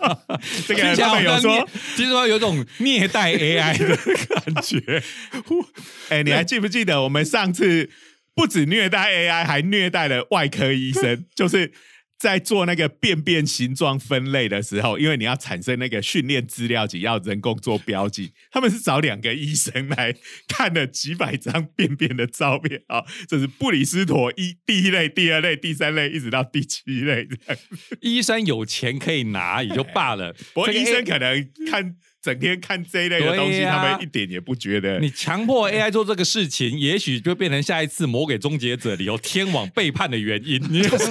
[0.67, 3.97] 这个他们有说，听说有种虐待 AI 的
[4.35, 5.03] 感觉。
[6.11, 7.91] 哎，你还记不记得我们上次
[8.35, 11.73] 不止虐待 AI，还虐待了外科医生，就是。
[12.19, 18.33] 在做那个便便形状分类的时候，因为你要产生那个训练资料集，要人工做标记。
[18.51, 20.15] 他们是找两个医生来
[20.49, 27.29] 看了几百张便便的照片啊，这是布里斯托一第一类、第二类、第三类，一直到第七类。
[28.03, 31.97] 医生有钱可以拿也就罢了，不过医生可能看。
[32.23, 34.99] 整天看这一类的东西，他们一点也不觉得。
[34.99, 40.61] 你强迫 AI 做这个事情， 也许就变成下一次魔鬼终结者里有天网背叛的原因。
[40.83, 41.09] 就是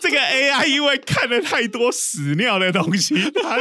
[0.00, 3.58] 这个 AI 因为看了太多屎尿的东西， 他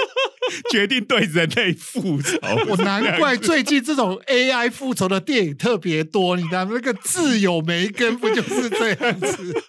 [0.71, 2.37] 决定对人类复仇。
[2.67, 6.35] 我难怪最近这种 AI 复仇的电影特别多。
[6.35, 9.63] 你知道那个自有梅根不就是这样子？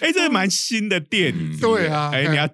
[0.00, 1.58] 哎，这是蛮新的电影。
[1.60, 2.48] 对啊，哎，你要。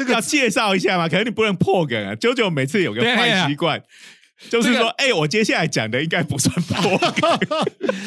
[0.00, 1.06] 这个要介绍一下嘛？
[1.06, 2.14] 可能你不能破梗啊。
[2.14, 3.78] 九九每次有个坏习惯，
[4.50, 7.38] 就是说，哎，我接下来讲的应该不算破 梗。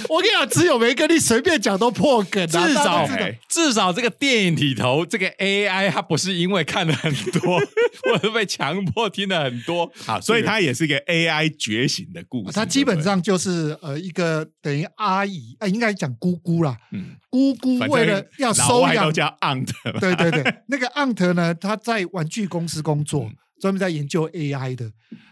[0.10, 2.48] 我跟你讲，只有没跟你随便讲都破梗。
[2.48, 3.08] 至少
[3.50, 7.60] 至少这个电影里头，这个 AI 它不是因为看了很多，
[8.04, 12.54] 或者被强迫听了很多，好，所以它也是一个 AI 觉醒的故事。
[12.54, 16.78] 它基本上就是呃一个等于阿姨，呃应该讲姑姑啦。
[16.92, 17.16] 嗯。
[17.30, 19.68] 姑姑为了要收养，都叫 aunt。
[20.00, 23.28] 对对对，那个 aunt 呢，他在玩具公司工作，
[23.64, 24.92] 专门在研究 AI 的。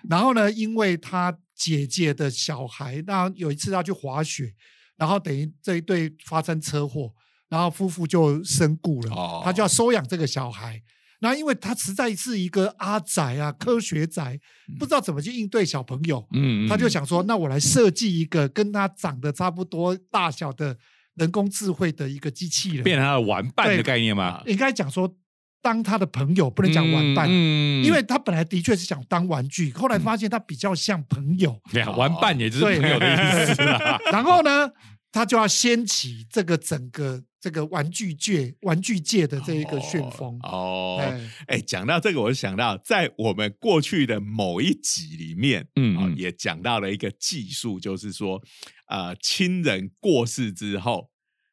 [0.10, 4.54] 然后呢，因为他姐姐的小孩，那有一次他去滑雪，
[4.96, 7.12] 然后等于这一对发生车祸，
[7.50, 10.82] 然后夫妇就身故了，他就要收养这个小孩。
[11.20, 14.40] 然后因为他实在是一个阿仔啊，科学仔，
[14.80, 20.78] 不知道怎么去应对小朋友，嗯，他就想说，那我来设计一个跟他长得差不多大小的。
[21.16, 24.42] 人工智慧的一个机器人，变成他的玩伴的概念吗？
[24.46, 25.14] 应该讲说
[25.62, 31.62] 当他的朋友，不能讲玩伴，因为他本来的确是想当玩具，后来发现他比较像朋友。
[31.96, 33.62] 玩伴也就是朋友的意思。
[34.12, 34.72] 然后呢，
[35.12, 40.40] 他就要掀起这个整个这个玩具界、玩具界的这一个旋风。
[40.44, 41.00] 哦，
[41.48, 48.42] 哎，讲到这个，我就想到在我们过去的某一集里面，嗯，也讲到了一个技术，就是说。
[48.88, 51.10] 呃，亲人过世之后，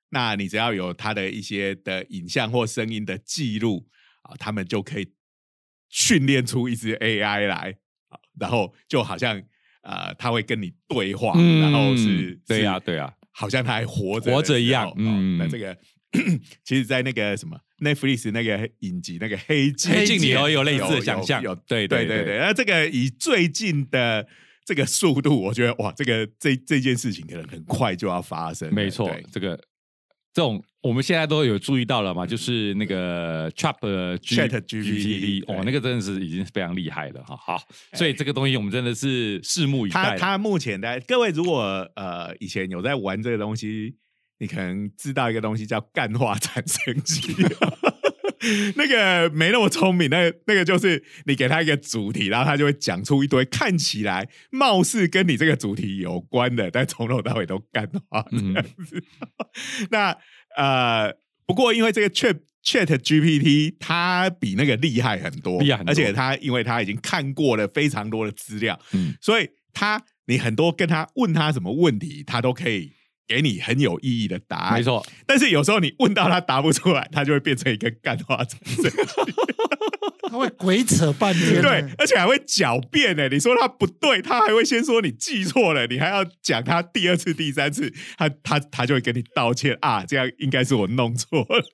[0.09, 3.87] 那你只要有他的一些的影像或声音的记录
[4.23, 5.09] 啊，他们就可以
[5.89, 7.77] 训练出一只 AI 来
[8.09, 9.43] 啊，然后就好像
[9.83, 14.93] 呃，他会跟你对话，然后是，对呀，对呀，好像他还活着活着一样。
[14.97, 15.77] 嗯，那这个
[16.65, 22.39] 其实，在那个什么 Netflix 那个影集那个黑镜黑镜里头有类似的想象，有对对对对。
[22.39, 24.27] 那这个以最近的。
[24.69, 28.71] 这个速度，我觉得哇，这个这这件事情可能很快就要发生。
[28.75, 29.59] 没错，这个
[30.39, 33.75] 这种我们现在都有注意到了嘛，就是那个 Chat
[34.21, 37.37] GPT，哦，那个真的是已经非常厉害了哈。
[37.37, 37.61] 好，
[37.95, 40.01] 所以这个东西我们真的是拭目以待。
[40.01, 41.61] 他他目前的各位，如果
[41.97, 43.97] 呃以前有在玩这个东西，
[44.39, 47.35] 你可能知道一个东西叫干化产生机。
[48.77, 59.03] 那个没那么聪明，那个那个就是你给他一个主题，然后他就会讲出一堆看起来貌似跟你这个主题有关的，但从头到尾都干话这样子。
[59.91, 60.17] 那
[60.57, 61.15] 呃，
[61.47, 72.93] 不过因为这个 Chat Chat GPT 它比那个厉害很多，厉害很多而且它因为它已经看过了非常多的资料，嗯所以它你很多跟他问他什么问题，他都可以
[73.29, 74.79] 给你很有意义的答案。
[74.79, 78.91] 没，错，但是有时候你问到他答不出来，他就会变成一个干话产生。
[80.31, 81.63] 他会鬼扯半天。
[81.63, 83.29] 对，而且还会狡辩呢。
[83.29, 91.65] 你说他不对，他还会先说你记错了，你还要讲他第二次、第三次，他他他就会跟你道歉啊，这样应该是我弄错了。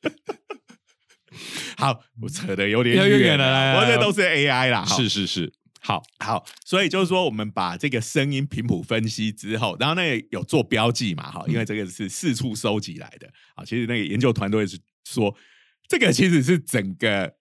[1.76, 4.84] 好，我扯的有点远远了我这都是 AI 啦。
[4.84, 5.52] 是是是，
[5.86, 13.62] 好，好，所以就是说，我们把这个声音频谱分析之后，然后那个有做标记嘛，哈，因为这个是四处收集来的啊。
[13.62, 15.36] 其实那个研究团队是说，
[15.86, 17.34] 这个其实是整个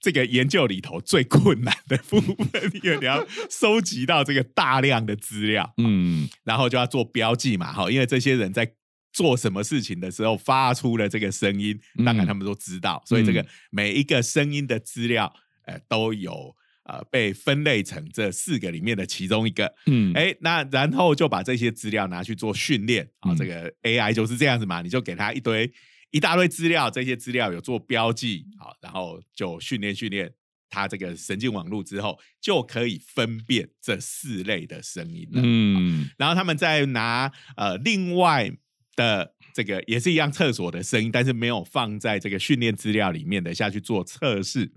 [0.00, 6.26] 这个研究里头最困难的部分，因为你要收集到这个大量的资料，嗯。
[6.42, 8.72] 然后就要做标记嘛，哈，因为这些人在
[9.12, 13.46] 做什么事情的时候发出了这个声音，嗯当然他们都知道，所以这个嗯。
[13.70, 15.30] 每一个声音的资料，
[15.66, 16.56] 呃，都有
[16.90, 19.72] 呃被分类成这四个里面的其中一个。
[19.86, 25.72] 嗯，哎，那然后就把这些资料拿去做训练啊，嗯这个 AI 就是这样子嘛，你就给他一堆
[26.10, 30.32] 一大堆资料，这些资料有做标记，好，然后就训练训练。
[30.72, 35.42] 它这个神经网络之后，就可以分辨这四类的声音了。
[35.44, 38.48] 嗯然后他们再拿呃另外
[38.94, 44.70] 的这个也是一样厕所的声音，但是没有放在这个训练资料里面的下去做测试。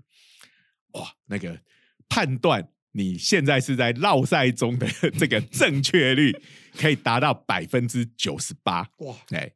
[0.94, 1.60] 哇，那个
[2.08, 4.86] 判断你现在是在绕赛中的
[5.18, 6.34] 这个正确率
[6.76, 8.88] 可以达到百分之九十八。
[8.98, 9.50] 哇，哎，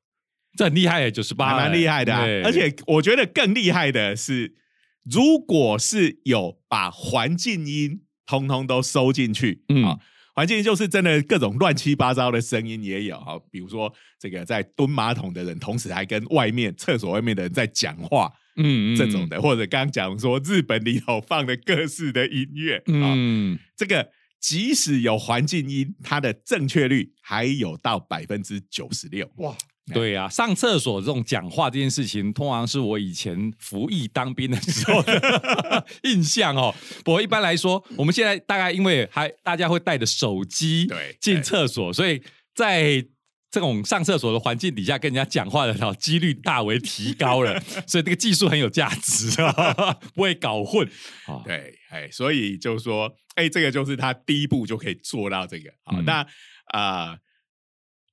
[0.56, 2.22] 这很厉害耶，九十八，还蛮厉害的、啊。
[2.44, 4.56] 而且我觉得更厉害的是，
[5.04, 9.98] 如果是有把环境音通通都收进去，嗯啊，
[10.38, 29.29] 环境音就是真的各种乱七八糟的声音也有哈，比如说这个在蹲马桶的人，同时还跟外面厕所外面的人在讲话，嗯这种，的，或者刚刚讲说日本里头放的各式的音乐啊，嗯，这个即使有环境音，它的正确率还有到百分之九十六。
[29.38, 29.57] 哇，
[29.92, 36.74] 对啊，上厕所这种讲话这件事情，通常是我以前服役当兵的时候的 印象哦。
[37.05, 42.22] 不过一般来说，我们现在大概因为还大家会带着手机对进厕所，所以
[42.55, 43.05] 在
[43.51, 49.31] 这种上厕所的环境底下跟人家讲话的哦几率大为提高了， 所以这个技术很有价值，
[50.14, 50.87] 不会搞混
[51.27, 51.40] 啊。
[51.46, 55.70] 对，哎，所以就说，哎，这个就是他第一步就可以做到这个。
[55.85, 56.20] 好，嗯那
[56.66, 57.18] 啊、呃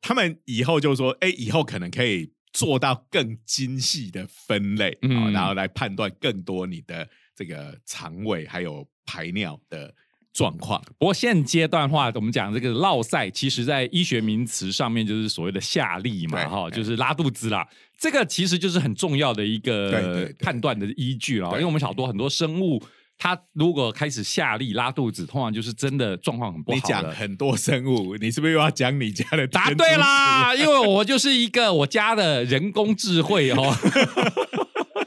[0.08, 4.96] 他们以后就说，哎，以后可能可以做到更精细的分类，
[5.34, 9.91] 然后来判断更多你的这个肠胃还有排尿的
[10.32, 10.80] 状况。
[11.00, 17.68] 不过现阶段的话，我们讲这个落塞，其实在医学名词上面就是所谓的下痢嘛，哈，就是拉肚子啦。
[17.98, 22.80] 这个其实就是很重要的一个判断的依据了，因对为我们好多很多生物。
[23.17, 27.04] 它如果开始下力、拉肚子，通常就是真的状况很不你好了。
[27.04, 29.47] 讲很多生物，你是不是又要讲你家的？
[29.47, 29.95] 答对！
[29.97, 33.75] 啦， 因为我就是一个我家的人工智慧哦，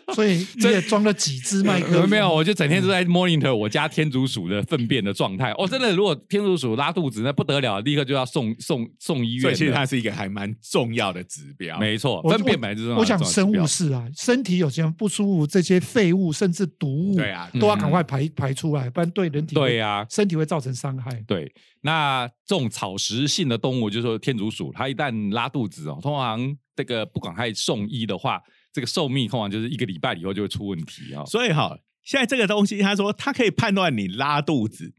[0.14, 2.08] 所以你也装了几支麦克风？
[2.08, 5.52] 没有，我就整天都在 monitor 我家天竺鼠的粪便的状态。
[5.52, 9.42] 哦，真的，如果天竺鼠拉肚子，那不得了，立刻就要送送送医院。
[9.42, 11.78] 所以其实它是一个还蛮重要的指标。
[11.78, 21.22] 没错，我粪便本来就是我想生物是啊，身体有些不舒服，这些废物甚至毒物，对啊都要赶快排排出来，不然对人体会对啊、身体会造成伤害。
[21.26, 21.52] 对。
[21.80, 28.40] 那这种草食性的动物，就是说天竺鼠，它一旦拉肚子哦，通常这个不管它送医的话，
[28.72, 31.26] 这个寿命通常就是一个礼拜以后就会出问题啊、哦。
[31.26, 34.94] 所以哈，现在这个东西，他说他可以判断你拉肚子，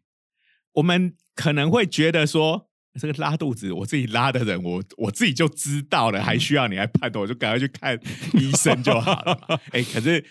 [0.73, 7.99] 我们可能会觉得说，这个拉肚子，我自己拉的人，我我自己就知道了，还需要你来判断，我就赶快去看
[8.33, 9.59] 医生就好了嘛。
[9.71, 10.25] 哎，可是。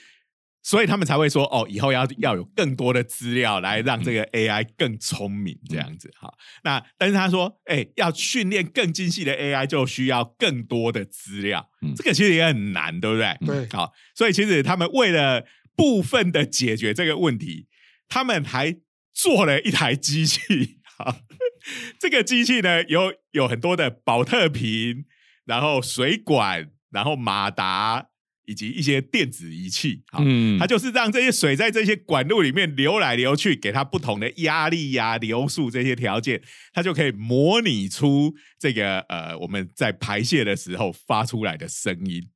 [0.69, 6.31] 所以他们才会说哦，以后要要有更多的资料来让这个 AI 更聪明，这样子哈。
[6.63, 13.39] 那但是他说，哎，要训练更精细的 AI，就需要更多的资料，嗯这个其实也很难，对不对？
[13.47, 17.67] 对好，所以其实他们为了部分的解决这个问题，
[18.07, 18.77] 他们还
[19.15, 20.81] 做了一台机器。
[20.99, 21.17] 好，
[21.99, 25.07] 这个机器呢有有很多的保特瓶，
[25.47, 28.09] 然后水管，然后马达
[28.49, 30.03] 以及一些电子仪器。
[30.11, 36.43] 好，嗯它就是让这些水在这些管路里面流来流去，给它不同的压力呀、流速这些条件，
[36.73, 42.31] 它就可以模拟出这个呃我们在排泄的时候发出来的声音。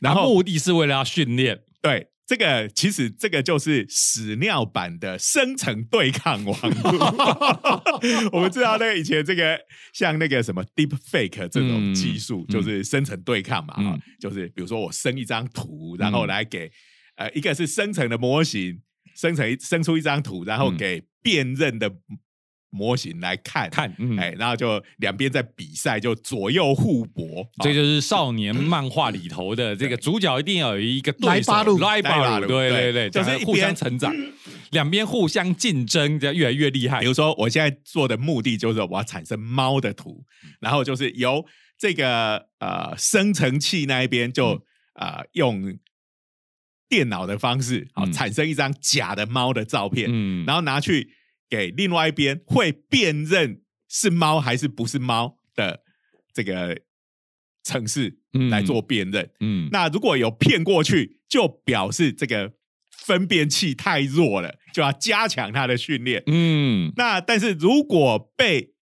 [0.00, 8.30] 然后目的是为了要训练，对这个其实这个就是屎尿版的生成对抗网络。
[8.30, 9.58] 我们知道那个以前这个
[9.92, 13.74] 像那个什么 Deep Fake 这种技术，嗯就是生成对抗嘛，
[14.20, 16.28] 就是比如说我生一张图，然后嗯。
[16.28, 16.70] 来给
[17.16, 18.80] 呃一个是生成的模型，
[19.16, 20.76] 生成一生出一张图，然后嗯。
[20.76, 21.90] 给辨认的
[22.70, 31.52] 模型来看看，嗯，哎，然后就两边在比赛，就左右互搏，哦这就是少年漫画里头的这个主角一定要有一个对手
[32.46, 32.92] 对对。
[32.92, 34.14] 对对，就是互相成长，
[34.70, 37.00] 两边互相竞争，这样越来越厉害。
[37.00, 37.06] 比。
[37.06, 40.24] 如说，我现在做的目的就是我要产生猫的图，
[40.60, 41.44] 然后就是由
[41.76, 44.62] 这个呃生成器那一边就、
[44.94, 45.76] 呃用
[46.88, 48.12] 电脑的方式，好、嗯。
[48.12, 51.08] 产生一张假的猫的照片，嗯，然后拿去
[51.50, 55.82] 给另外一边会辨认是猫还是不是猫的
[56.32, 56.80] 这个
[57.64, 59.28] 城市嗯来做辨认。
[59.40, 62.52] 嗯，那如果有骗过去，就表示这个
[62.90, 66.22] 分辨器太弱了，就要加强它的训练。
[66.26, 68.74] 嗯那但是如果被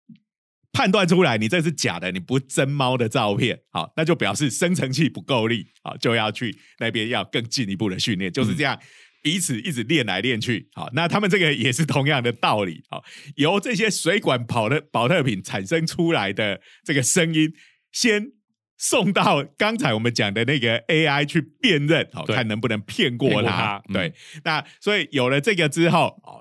[0.71, 8.79] 判断出来你这是假的，你不真猫的照片，好，那就表示生成器不够力，好，就要去那边要更进一步的训练，就是这样。
[9.23, 13.03] 彼此一直练来练去，好，那他们这个也是同样的道理，好，
[13.37, 17.53] 由这些水管跑的保特瓶产生出来的这个声音，
[17.93, 18.33] 先
[18.77, 23.83] 送到刚才我们讲的那个 AI 去辨认，好，看能不能骗过骗过它它。
[23.89, 24.15] 嗯对，
[24.45, 26.38] 那所以有了这个之后，哦，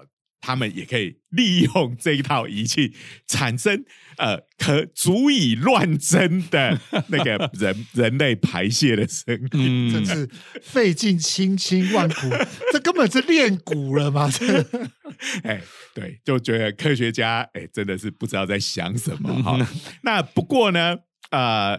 [0.47, 2.93] 他们也可以利用这一套仪器，
[3.27, 3.83] 产生
[4.15, 6.79] 呃可足以乱真的
[7.09, 9.49] 那个人 人类排泄的声音。
[9.51, 10.29] 嗯，真是
[10.61, 12.29] 费尽千辛万苦，
[12.71, 14.31] 这根本是练蛊了嘛？
[14.31, 14.65] 这
[15.43, 15.61] 哎，
[15.93, 19.59] 对，就觉得科学家哎真的是不知道在想什么哈。
[20.03, 20.95] 那不过呢，
[21.31, 21.77] 呃，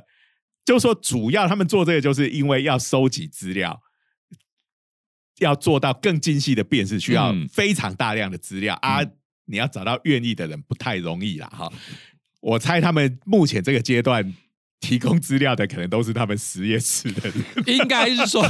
[0.66, 3.80] 就说主要他们做这个，就是因为要收集资料。
[5.38, 9.00] 要做到更精细的辨识，需要嗯非常大量的资料、啊！
[9.46, 11.72] 你要找到愿意的人不太容易啦，哈。
[12.40, 14.34] 我猜他们目前这个阶段
[14.80, 17.44] 提供资料的，可能都是他们实验室的人。
[17.66, 18.46] 应该是说，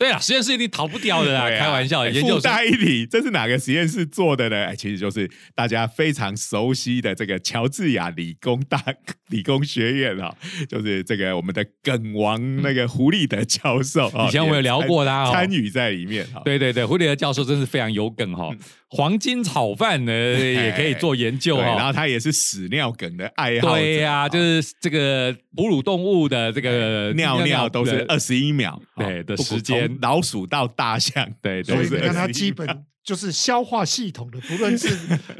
[0.00, 2.36] 对啊，实验室一定逃不掉的啦，啊开玩笑，哎研究生。
[2.36, 4.64] 附带一提，这是哪个实验室做的呢？
[4.64, 8.82] 哎，其实就是大家非常熟悉的这个乔治亚理工大
[9.28, 10.34] 理工学院啊、
[10.68, 16.40] 就是这个我们的梗王那个胡立德教授啊， 以前我有聊过他哦参参与在里面哈。
[16.46, 18.50] 对对对，胡立德教授真是非常有梗哈、
[18.88, 34.88] 黄金炒饭呢也可以做研究哦，然、后他也是屎尿梗的爱好，对呀、就是这个哺乳动物的这个尿尿都是二十一秒，对的时间从老鼠到大象， 对对都是所以你看它 基本就是消化系统的，不论是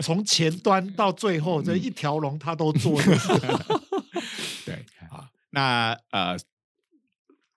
[0.01, 3.17] 从前端到最后这一条龙，它都做的。
[4.65, 4.85] 对。
[5.11, 6.37] 啊，那呃，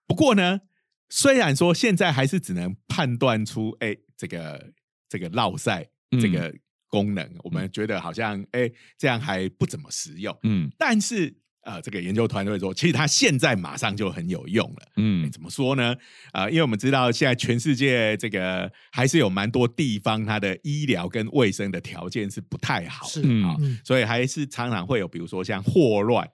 [0.06, 0.62] 不过呢，
[1.10, 4.72] 虽然说现在还是只能判断出，哎，这个
[5.08, 6.54] 这个绕赛嗯这个
[6.88, 10.70] 功能，我们觉得好像哎这样还不怎么实用，嗯。
[10.78, 11.34] 但是
[11.64, 14.78] 呃，这个研究团队说，其实它现在马上就很有用了。
[14.82, 15.95] 哎嗯怎么说呢？
[16.32, 26.30] 啊、因为我们知道现在全世界这个还是有蛮多地方，它的医疗跟卫生的条件是不太好的，啊、嗯所以还是常常会有，比如说像霍乱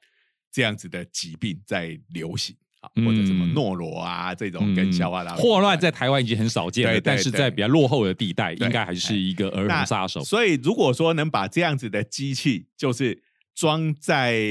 [0.51, 10.23] 这样子的疾病在流行啊，或者什么嗯诺罗啊这种跟消化道霍乱在台湾已经很少见了，但是在比较落后的地带，对应该还是一个儿那童杀手。
[10.23, 13.21] 所以如果说能把这样子的机器，就是
[13.53, 14.41] 装在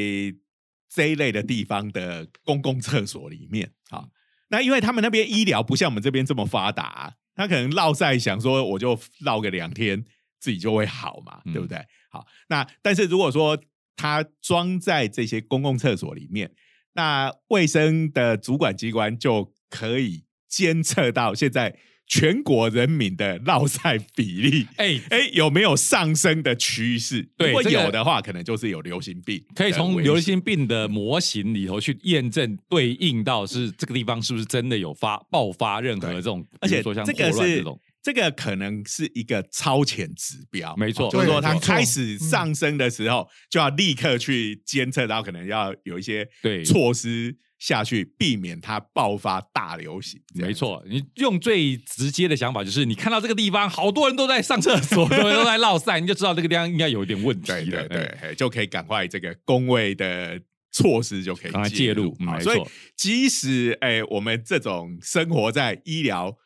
[0.88, 4.08] 这一类的地方的公共厕所里面啊，
[4.48, 10.04] 那因为他们那边医疗不像我们这边这么发达、啊他可能落在想说我就落个两天
[10.40, 11.78] 自己就会好嘛，嗯对不对？
[12.10, 13.56] 好，那但是如果说
[13.94, 16.50] 它装在这些公共厕所里面，
[16.94, 21.78] 那卫生的主管机关就可以监测到现在
[22.08, 24.66] 全国人民的落赛比例。
[24.76, 27.28] 哎，哎，有没有上升的趋势？
[27.38, 36.14] 如果对有的话，可能就是有流行病，可以从流行病的模型里头去验证对应到是这个地方是不是真的有发爆发任何对。
[36.14, 41.08] 这种，而且说像这个是霍乱这种，这个可能是一个超前指标，没错。
[41.08, 46.64] 哦就是说它开始上升的时候，就要立刻去监测到，可能要有一些对。
[46.64, 50.20] 措施下去，避免它爆发大流行。
[50.34, 57.88] 没错，你用最直接的想法就是，你看到这个地方好多人都在上厕所，都 都在落赛，你就知道这个地方应该有一点问题对了。
[57.88, 60.40] 对就可以赶快这个工位的
[60.70, 66.36] 措施就可以介入嗯没好所以错即使哎，我们这种生活在医疗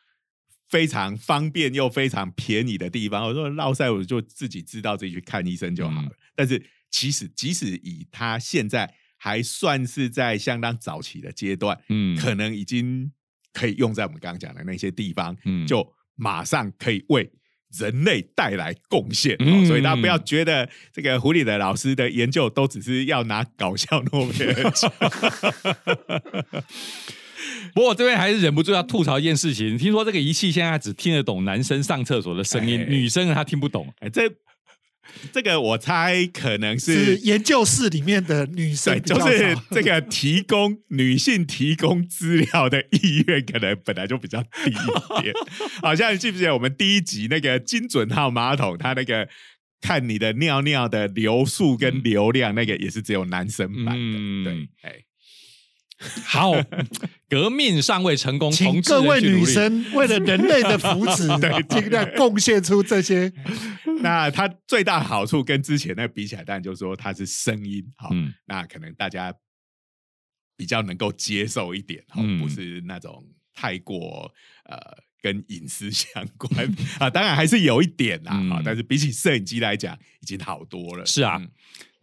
[0.69, 6.07] 非常方便又非常便宜的地方，我说落赛我就自己知道自己去看医生就好了。
[6.07, 8.91] 嗯但是其实即使以他现在
[9.23, 13.09] 还算是在相当早期的阶段，嗯可能已经
[13.53, 17.31] 可以用在我们刚刚讲的那些地方，嗯就马上可以为
[17.79, 19.37] 人类带来贡献。
[19.39, 24.91] 嗯哦所以大家不要觉得这个狐狸的老师的研究都只是要拿搞笑诺贝尔奖。
[27.73, 33.87] 不过我这边还是忍不住要吐槽一件事情，听说这个仪器现在只听得懂男生上厕所的声音，哎女生她听不懂。
[33.99, 34.29] 哎，这
[35.31, 45.33] 这个我猜可能是是研究室里面的女生就是这个提供女性提供资料的意愿，可能本来就比较低一点。
[45.81, 49.27] 好像你记不记得我们第一集那个精准号马桶，它那个
[49.81, 53.95] 看你的尿尿的流速跟流量，那个也是只有男生版的。
[53.95, 54.95] 嗯对，哎，
[56.25, 56.51] 好，
[57.29, 61.27] 革命尚未成功，请各位女生为了人类的福祉，
[61.67, 63.31] 尽量贡献出这些。
[64.01, 68.33] 那它最大的好处跟之前那比起来，当然就是说它是声音，好，嗯。
[68.45, 69.33] 那可能大家
[70.57, 72.39] 比较能够接受一点，好，嗯。
[72.39, 73.23] 不是那种
[73.53, 74.33] 太过
[74.65, 74.77] 呃
[75.21, 76.75] 跟隐私相关。
[76.99, 81.05] 啊，当然还是有一点啦，但是比起摄影机来讲，已经好多了。
[81.05, 81.37] 是啊。
[81.39, 81.49] 嗯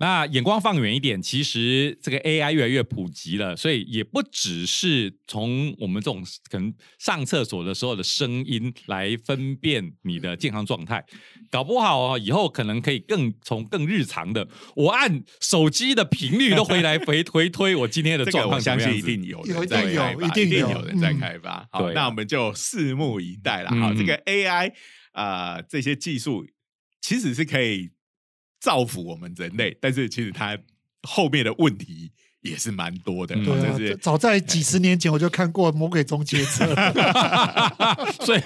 [0.01, 11.05] 那眼光放远一点，其实这个 AI 越来越普及了，所以也不只是从我们这种可能上厕所的时候的声音来分辨你的健康状态，
[11.51, 21.69] 搞不好哦，以后可能可以更从更日常的，我按手机的频率都回来回回推我今天的状况相信一定有一定有在开发，一一定有有人在嗯开发。
[21.71, 23.71] 好，啊那我们就拭目以待了。
[23.71, 24.73] 好，嗯这个 AI
[25.13, 26.47] 啊，这些技术
[27.03, 27.91] 其实是可以
[28.61, 30.57] 造福我们人类，但是其实它
[31.03, 33.35] 后面的问题也是蛮多的。
[33.35, 36.75] 嗯对啊这是，早在几十年前我就看过《魔鬼终结者》，
[38.25, 38.41] 所以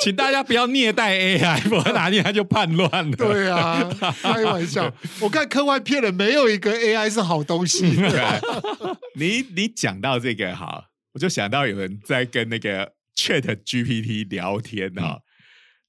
[0.00, 3.16] 请大家不要虐待 AI，不然哪天它就叛乱了。
[3.16, 3.82] 对啊，
[4.22, 4.92] 开玩笑。
[5.20, 7.96] 我看科幻片了，没有一个 AI 是好东西。
[7.96, 8.40] 对，
[9.18, 15.18] 你你讲到这个哈，我就想到有人在跟那个 Chat GPT 聊天嗯哈，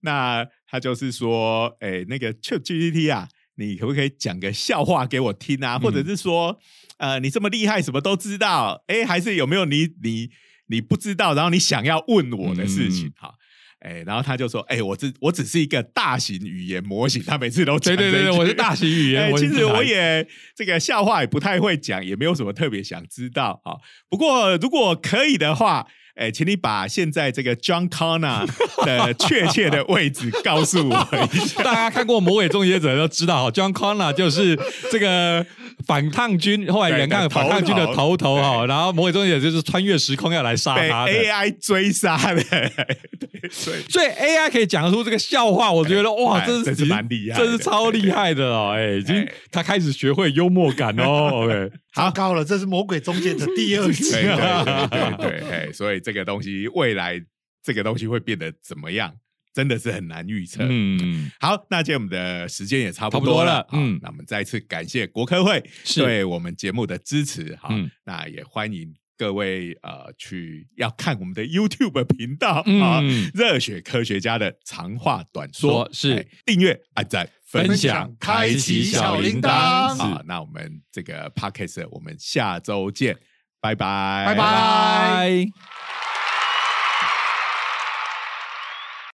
[0.02, 5.78] 那他就是说，哎，那个 Chat GPT 啊，你可不可以讲个笑话给我听啊？
[5.78, 6.60] 嗯或者是说，
[6.98, 10.30] 呃，你这么厉害，什么都知道，哎，还是有没有你你
[10.68, 13.34] 你不知道，然后你想要问我的事情嗯哈？
[13.80, 19.34] 哎，然后他就说：“哎，我只我只是一个大型语言模型。”他每次都对对对我是大型语言。
[19.38, 23.80] 其实我也这个笑话也不太会讲，也没有什么特别想知道啊。
[24.10, 25.88] 不过如果可以的话，
[26.20, 28.46] 哎，请你把现在这个 John Connor
[28.84, 31.64] 的确切的位置告诉我一下。
[31.64, 34.60] 大家看过《魔鬼终结者》都知道哈，John Connor 就是
[34.92, 35.46] 这个
[35.88, 41.12] 反抗军，后来原抗反抗军的头头哈，然后魔鬼终结者就是穿越时空要来杀他的。
[41.14, 42.44] AI 追杀的，
[43.18, 48.74] 对，所以所以 AI 可以讲出这个笑话，我觉得哇，哎这是这是蛮厉害的这是超厉害的哦！
[48.76, 51.46] 哎，已经哎他开始学会幽默感哦。
[51.46, 54.24] OK， 糟糕了，这是《魔鬼中间的》第二集对。
[54.24, 57.22] 对对对对，哎，所以这个东西未来
[57.64, 59.14] 这个东西会变得怎么样，
[59.54, 60.66] 真的是很难预测。
[60.68, 73.02] 嗯，好，那今天我们的时间也差差不多了，嗯那我们再次感谢国科会是对我们节目的支持，好，嗯那也欢迎各位呃去要看我们的 YouTube 频道嗯啊，
[73.34, 79.96] 热血科学家的长话短说说是哎订阅、按赞、分享享、开启小铃铛。
[79.96, 83.18] 好，那我们这个 Podcast 我们下周见，
[83.60, 84.36] 拜拜，拜。
[84.36, 85.99] 拜拜。